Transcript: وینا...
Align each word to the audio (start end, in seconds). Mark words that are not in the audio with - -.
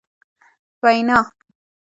وینا... 0.81 1.17